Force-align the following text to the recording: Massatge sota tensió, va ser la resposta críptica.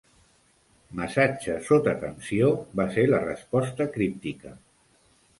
Massatge 0.99 1.57
sota 1.67 1.93
tensió, 2.05 2.49
va 2.81 2.85
ser 2.95 3.03
la 3.11 3.19
resposta 3.25 3.87
críptica. 3.99 4.55